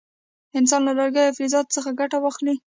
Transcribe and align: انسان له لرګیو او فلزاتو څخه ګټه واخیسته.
انسان 0.57 0.81
له 0.87 0.91
لرګیو 0.99 1.27
او 1.29 1.35
فلزاتو 1.37 1.73
څخه 1.75 1.97
ګټه 1.99 2.17
واخیسته. 2.19 2.53